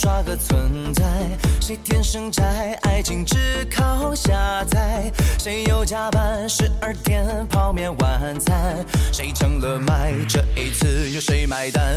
[0.00, 1.04] 自拍，按个赞，刷个存在。
[1.60, 3.36] 谁天生宅，爱情只
[3.70, 5.12] 靠下载。
[5.38, 8.84] 谁又加班，十二点泡面晚餐。
[9.12, 11.96] 谁成了麦，这一次由谁买单？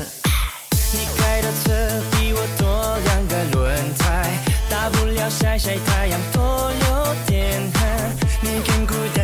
[0.92, 1.72] 你开的车
[2.12, 4.38] 比我多两个轮胎，
[4.70, 8.16] 大不了晒晒太阳，多留点汗。
[8.42, 9.23] 你更孤单，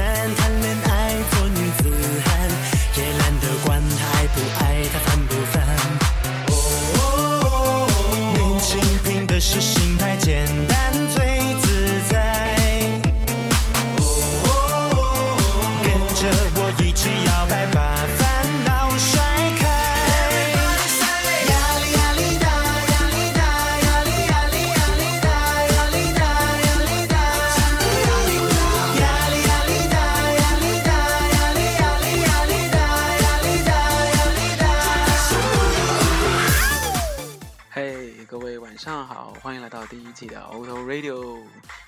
[39.41, 41.41] 欢迎来到第一季的 Auto Radio，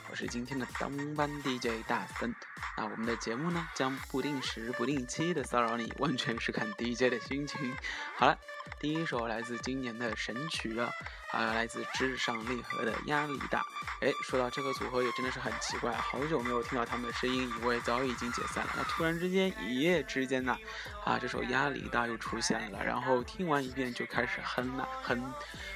[0.09, 2.33] 我是今天的当班 DJ 大森。
[2.77, 7.75] 那我们的节目呢，将不定时、不定期的骚扰你，完全是看 DJ 的心情。
[8.15, 8.37] 好了，
[8.79, 10.89] 第一首来自今年的神曲啊，
[11.31, 13.59] 啊，来自至上励合的《压力大》。
[14.01, 18.73] 哎，说到这个组合也真的是很奇怪，好久没有听到他们的声音，以为早已经解散了。
[18.77, 20.57] 那突然之间一夜之间呢，
[21.05, 25.21] 啊，这首《压力大》又出现了，然后听完一遍就开始哼呐、哼，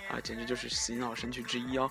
[0.10, 1.90] 啊，简直就是洗脑神曲之一哦。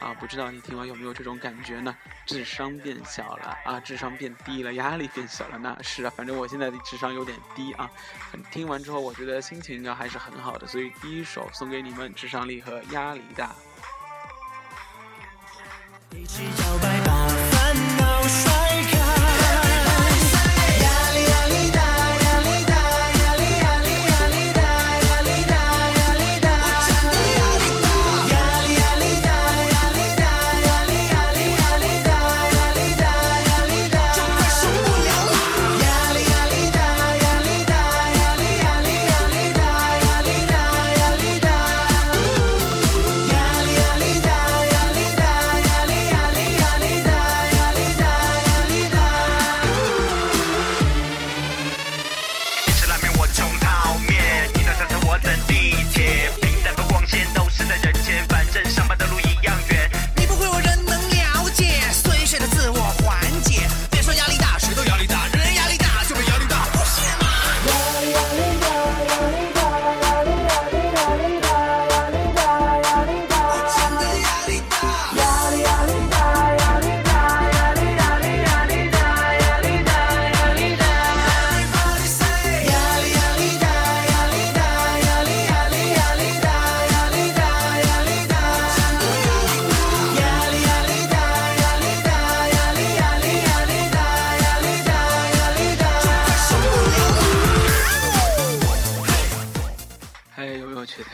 [0.00, 1.96] 啊，不知道你听完有没有这种感觉呢？
[2.26, 5.58] 智商变小了啊，智商变低了，压力变小了。
[5.58, 7.88] 那是啊，反正我现在的智商有点低啊。
[8.50, 13.50] 听完之后，我觉得心情应该还是很好的，所以第一首送给你们，智商力合压力大。
[16.10, 18.73] 一起摇摆，把烦恼甩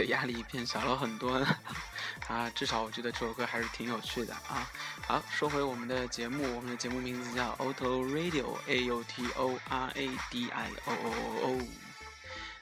[0.07, 1.45] 压力变小了很多？
[2.29, 4.71] 啊，至少我觉得这首歌还是挺有趣的啊。
[5.07, 11.61] 好，说回我们的节目，我们的节目名字叫 Auto Radio，A U T O R A D I O。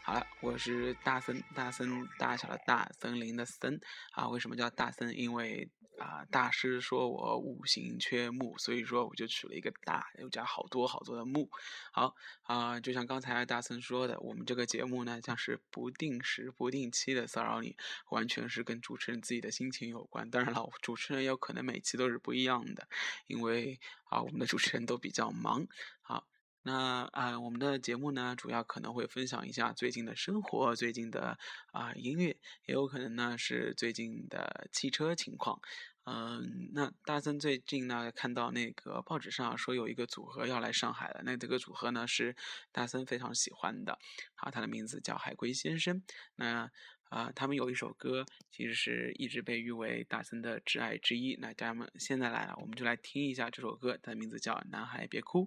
[0.03, 3.79] 好了，我是大森，大森大小的大，森林的森
[4.13, 4.27] 啊。
[4.29, 5.15] 为什么叫大森？
[5.19, 11.51] 因为啊，大师说我五行缺木，所以说我就取了一个大，又加好多好多的木。
[11.93, 17.77] 好啊、就像刚才大森说的，我们这个节目呢，将是不定时、不定期的骚扰你，
[18.11, 20.31] 完全是跟主持人自己的心情有关。
[20.31, 22.89] 当然了，主持人有可能每期都是不一样的，
[23.27, 25.67] 因为啊，我们的主持人都比较忙。
[26.01, 26.27] 好。
[26.69, 31.39] 那啊、我们的节目呢，主要可能会分享一下最近的生活、最近的
[31.73, 32.37] 啊、音乐，
[32.67, 35.59] 也有可能呢是最近的汽车情况。
[36.05, 42.37] 嗯，那大森最近呢看到那个报纸上说有一个组合要来上海了，那这个组合呢是
[42.71, 43.99] 大森非常喜欢的，
[44.35, 46.03] 啊，他的名字叫海龟先生。
[46.37, 46.71] 那
[47.09, 51.35] 啊、他们有一首歌，其实是一直被誉为大森的挚爱之一。
[51.41, 55.47] 那咱们现在来了，我们就来听一下这首歌，它的名字叫《男孩别哭》。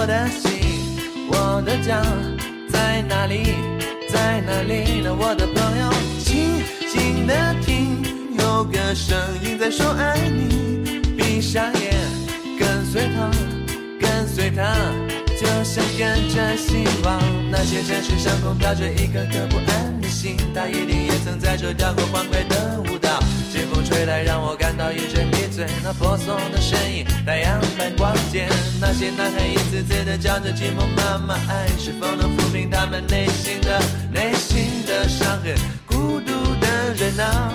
[0.00, 0.50] 我的心，
[1.28, 2.00] 我的家
[2.70, 3.52] 在哪里？
[4.08, 5.14] 在哪里呢？
[5.14, 5.92] 我的朋友，
[6.24, 8.02] 静静的听，
[8.38, 9.14] 有个声
[9.44, 11.92] 音在说爱你，闭上眼，
[12.58, 13.30] 跟随他，
[14.00, 14.74] 跟随他，
[15.38, 17.20] 就像跟着希望。
[17.50, 23.22] 那些城市上空飘着一颗颗不安的心，他一定也曾在这跳过欢快的舞蹈。
[23.52, 25.29] 清风吹来，让我感到一阵
[25.82, 28.48] 那婆娑的身影，太阳般光洁。
[28.80, 33.80] 那些男孩一次次的叫着寂寞妈妈，爱是否能抚平他们内心的
[34.12, 35.54] 内心的伤痕？
[35.86, 37.52] 孤独的人啊，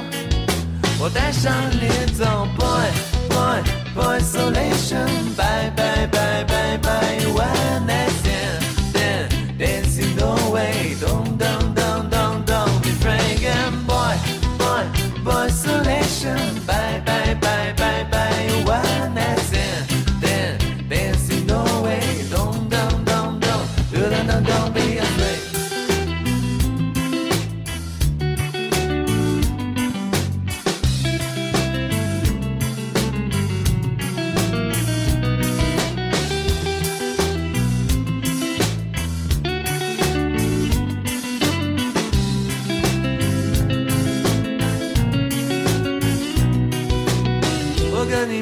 [0.99, 2.89] 我带上你走，boy
[3.29, 3.61] boy
[3.95, 8.11] boy isolation，bye bye bye bye bye，one night
[8.91, 14.17] stand dancing away，咚咚咚咚咚，be frank，boy
[14.57, 14.85] boy
[15.23, 17.54] boy isolation，bye bye bye bye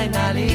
[0.00, 0.46] 在哪里？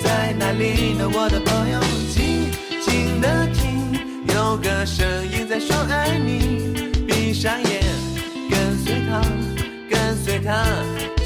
[0.00, 1.10] 在哪里呢？
[1.12, 1.80] 我的朋友，
[2.14, 2.48] 静
[2.86, 3.98] 静的听，
[4.32, 7.82] 有个声音在说爱你，闭上眼，
[8.48, 9.20] 跟随它，
[9.90, 10.64] 跟随它，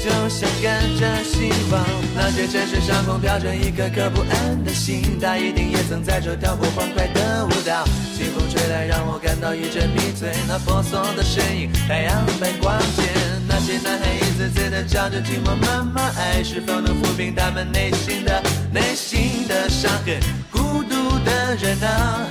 [0.01, 1.85] 就像跟着希望。
[2.15, 7.85] 那些城市上空飘着一颗颗不安的心，它一定也曾在这跳过欢快的舞蹈。
[8.17, 10.31] 清风吹来，让我感到一阵迷醉。
[10.47, 12.80] 那婆娑的身影，太阳般光。
[14.91, 18.43] 次次的叫着寂寞慢慢，爱是否能抚平他们内心的
[18.73, 20.19] 内心的伤痕？
[20.51, 22.27] 孤独的人啊。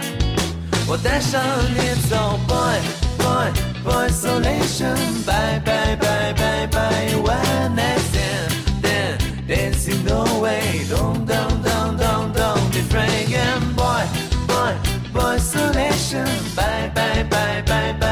[0.87, 1.41] 我带上
[1.75, 2.79] 你走，boy
[3.17, 3.51] boy
[3.83, 9.19] boy isolation，bye bye bye bye bye，one night stand
[9.49, 14.05] dancing away，咚咚咚咚咚，be frank and boy
[14.47, 14.75] boy
[15.15, 18.10] boy isolation，bye bye bye bye bye.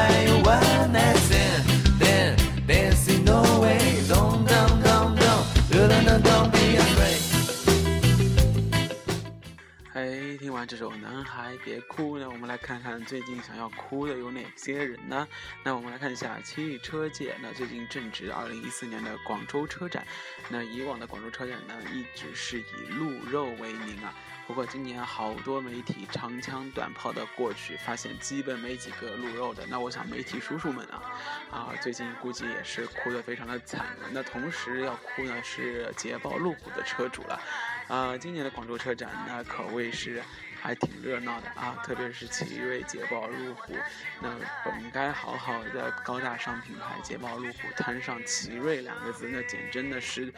[10.69, 15.27] 这首《男孩别哭》呢，我们来看看最近想要哭的有哪些人呢？
[15.63, 20.05] 那我们来看一下汽车界，那最近正值二零一四年的广州车展，
[20.47, 24.13] 那以往的广州车展呢，一直是以鹿肉为名啊。
[24.45, 29.65] 不过今年好多媒体长枪短炮的过去，发现基本没几个鹿肉的。
[29.67, 31.01] 那我想媒体叔叔们啊，
[31.49, 33.87] 啊，最近估计也是哭得非常的惨。
[34.11, 37.41] 那同时要哭呢是捷豹路虎的车主了。
[37.87, 40.21] 啊，今年的广州车展那可谓是
[40.61, 43.73] 还挺热闹的啊，特别是奇瑞、捷豹、路虎，
[44.21, 44.29] 那
[44.63, 50.33] 本该好好的高大上品牌捷豹、路虎摊上奇瑞两个字，那简真的是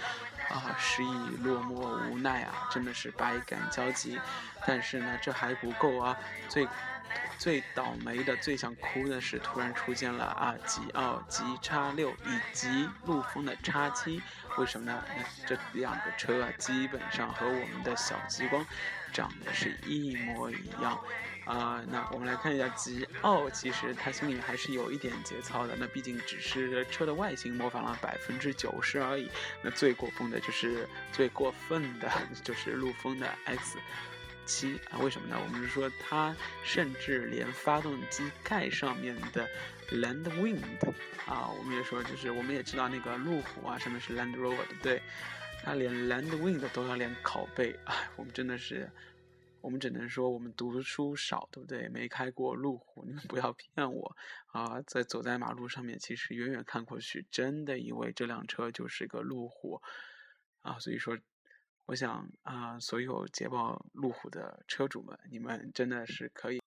[0.50, 4.20] 啊失意、落寞、无奈啊，真的是百感交集。
[4.66, 6.16] 但是呢，这还不够啊，
[6.48, 6.68] 最
[7.38, 14.22] 最倒霉的、最想哭的是，突然出现了啊，吉奥吉叉六以及陆风的叉七，
[14.58, 15.04] 为什么呢？
[15.18, 18.64] 那这两个车啊，基本上和我们的小极光
[19.12, 21.00] 长得是一模一样。
[21.44, 25.76] 啊、那我们来看一下吉奥，其实他心里还是有一点节操的。
[25.78, 29.28] 那毕竟只是车的外形模仿了百分之九十而已。
[29.62, 32.10] 那最过分的就是最过分的
[32.44, 33.80] 就是陆风的 X
[34.46, 35.00] 七啊？
[35.00, 35.38] 为什么呢？
[35.44, 39.50] 我们是说它甚至连发动机盖上面的
[39.92, 40.94] Land Wind
[41.26, 45.02] 啊，我们也说就是我们也知道那个路虎啊，上面是 Land Rover 对不对？
[45.64, 48.90] 他连 Land Wind 都要连拷贝，哎，我们真的是。
[49.62, 51.88] 我们只能说我们读书少，对不对？
[51.90, 54.82] 没开过路虎，你们不要骗我啊！
[54.88, 59.80] 在走在马路上面，其实远远看过去，真的以为这辆车就是个路虎
[60.64, 60.80] 啊！
[60.80, 61.16] 所以说，
[61.86, 66.60] 我想啊，所有捷豹、路虎的车主们，你们真的是可以。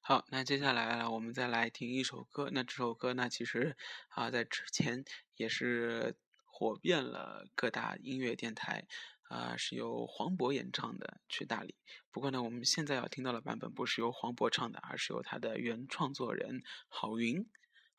[0.00, 2.48] 好，那接下来我们再来听一首歌。
[2.52, 3.76] 那这首歌呢，其实
[4.10, 6.14] 啊，在之前也是
[6.58, 8.86] 火遍了各大音乐电台。
[9.28, 11.74] 啊、是由黄渤演唱的《去大理》。
[12.12, 17.44] 不过呢，我们现在要听到的版本不是由黄渤唱的，而是由他的原创作人郝云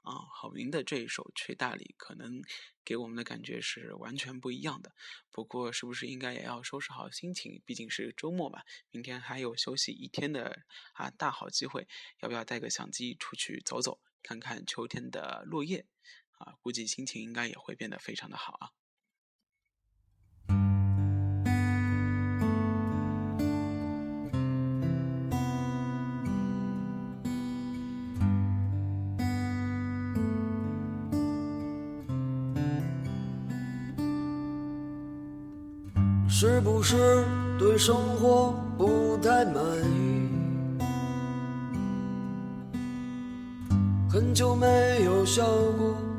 [0.03, 2.41] 啊，郝云的这一首《去大理》可能
[2.85, 4.93] 给我们的感觉是完全不一样的。
[5.29, 7.61] 不过，是不是应该也要收拾好心情？
[7.65, 11.89] 毕竟是周末嘛，明天还有休息一天的啊大好机会。
[12.21, 15.85] 要不要带个相机出去走走，看看秋天的落叶？
[16.37, 18.69] 啊，估计心情应该也会变得非常的好啊。
[36.29, 37.25] 是不是
[37.57, 40.29] 对生活不太满意？
[44.07, 45.97] 很久没有笑过，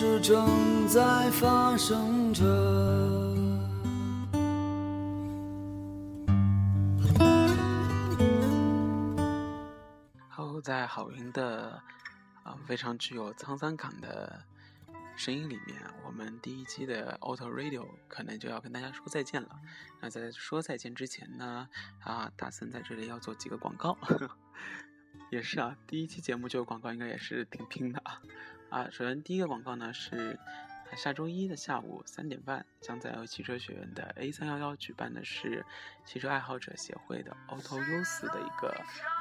[0.00, 2.44] 事正在发生着。
[10.28, 11.82] 好，在郝云的
[12.44, 14.44] 啊、非常具有沧桑感的
[15.16, 19.58] 声音里面，我们第一期的 Auto Radio 可能就要跟大家说再见了。
[20.00, 21.68] 那在说再见之前呢，
[22.04, 23.98] 啊，大森在这里要做几个广告，
[25.32, 28.22] 也是啊，第一期节目这个广告应该也是挺拼的啊。
[28.70, 30.38] 啊，首先第一个广告呢是
[30.94, 35.64] 下周一的下午三点半，将在汽车学院的 A 三幺幺举办的是
[36.04, 38.68] 汽车爱好者协会的 Auto 优四的一个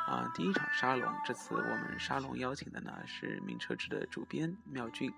[0.05, 1.09] 啊、第一场沙龙。
[1.25, 5.13] 这次我们沙龙邀请的呢是名车志的主编妙俊，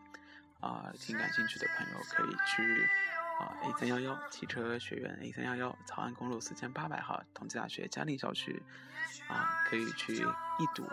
[0.60, 2.88] 啊、挺感兴趣的朋友可以去
[3.40, 8.62] 啊 A 三幺幺汽车学院 A 三幺幺草岸公路四千八百号同济大学嘉定校区
[9.28, 10.88] 啊，可以去一睹。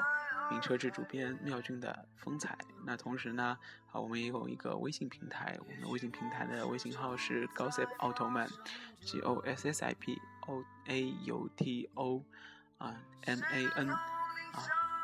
[0.51, 2.57] 名车志主编妙俊的风采。
[2.85, 3.59] 那同时呢，
[3.91, 12.23] 啊，我们也有一个微信平台，我们微信平台的微信号是 Gossip Automan，G O S S I P O A U T O
[12.79, 13.99] 啊 M A N 啊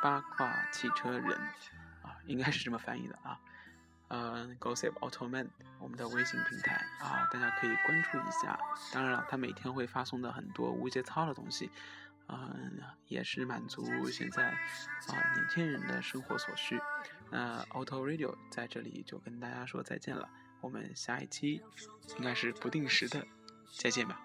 [0.02, 1.37] 八卦汽车人
[2.02, 3.40] 啊，应该是这么翻译的啊。
[4.08, 8.58] 呃，Gossip Automan 我们的微信平台啊，大家可以关注一下。
[8.92, 11.70] 当然了，他每天会发送的很多无节操的东西。
[12.32, 16.80] 嗯，也是满足现在啊年轻人的生活所需。
[17.30, 20.28] 那 Auto Radio 在这里就跟大家说再见了，
[20.60, 21.62] 我们下一期
[22.18, 23.26] 应该是不定时的
[23.70, 24.20] 再见吧。